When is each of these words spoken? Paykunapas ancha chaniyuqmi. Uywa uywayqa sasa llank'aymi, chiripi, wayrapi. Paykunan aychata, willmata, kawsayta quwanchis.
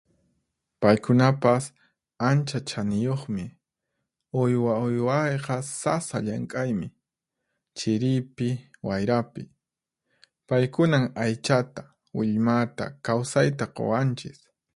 Paykunapas 0.81 1.63
ancha 2.29 2.59
chaniyuqmi. 2.71 3.45
Uywa 4.41 4.73
uywayqa 4.85 5.55
sasa 5.81 6.17
llank'aymi, 6.25 6.87
chiripi, 7.77 8.49
wayrapi. 8.87 9.43
Paykunan 10.47 11.05
aychata, 11.25 11.83
willmata, 12.17 12.85
kawsayta 13.05 13.65
quwanchis. 13.75 14.39